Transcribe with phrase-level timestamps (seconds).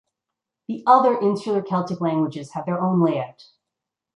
[0.67, 3.45] The other Insular Celtic languages have their own layout.